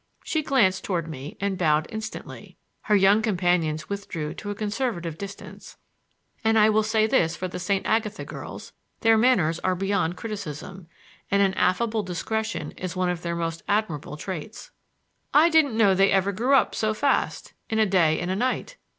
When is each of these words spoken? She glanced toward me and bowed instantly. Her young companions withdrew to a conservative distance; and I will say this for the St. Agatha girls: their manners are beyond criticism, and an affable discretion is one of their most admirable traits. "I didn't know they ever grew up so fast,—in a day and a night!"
She 0.23 0.41
glanced 0.41 0.83
toward 0.83 1.07
me 1.07 1.37
and 1.39 1.59
bowed 1.59 1.85
instantly. 1.91 2.57
Her 2.89 2.95
young 2.95 3.21
companions 3.21 3.87
withdrew 3.87 4.33
to 4.33 4.49
a 4.49 4.55
conservative 4.55 5.15
distance; 5.15 5.77
and 6.43 6.57
I 6.57 6.71
will 6.71 6.81
say 6.81 7.05
this 7.05 7.35
for 7.35 7.47
the 7.47 7.59
St. 7.59 7.85
Agatha 7.85 8.25
girls: 8.25 8.73
their 9.01 9.15
manners 9.15 9.59
are 9.59 9.75
beyond 9.75 10.17
criticism, 10.17 10.87
and 11.29 11.43
an 11.43 11.53
affable 11.53 12.01
discretion 12.01 12.71
is 12.71 12.95
one 12.95 13.09
of 13.09 13.21
their 13.21 13.35
most 13.35 13.61
admirable 13.67 14.17
traits. 14.17 14.71
"I 15.35 15.49
didn't 15.49 15.77
know 15.77 15.93
they 15.93 16.09
ever 16.11 16.31
grew 16.31 16.55
up 16.55 16.73
so 16.73 16.95
fast,—in 16.95 17.77
a 17.77 17.85
day 17.85 18.19
and 18.19 18.31
a 18.31 18.35
night!" 18.35 18.77